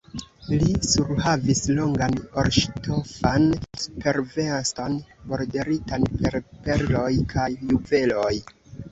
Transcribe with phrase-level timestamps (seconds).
[0.51, 3.45] Li surhavis longan orŝtofan
[3.83, 4.95] superveston,
[5.33, 6.39] borderitan per
[6.69, 8.33] perloj kaj juveloj.